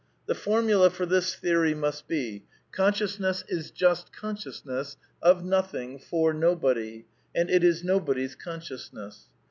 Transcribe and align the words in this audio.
The 0.25 0.33
formula 0.33 0.89
for 0.89 1.05
this 1.05 1.35
theory 1.35 1.75
must 1.75 2.07
be: 2.07 2.43
Consciousness 2.71 3.43
is/Tj 3.47 3.73
just 3.75 4.11
consciousness, 4.11 4.97
of 5.21 5.45
nothing, 5.45 5.99
for 5.99 6.33
nobody; 6.33 7.05
and 7.35 7.51
it 7.51 7.63
is 7.63 7.83
no 7.83 7.99
T 7.99 8.05
body's 8.07 8.33
consciousness. 8.33 9.27